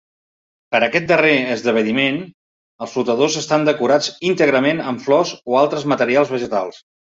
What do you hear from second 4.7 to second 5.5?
amb flors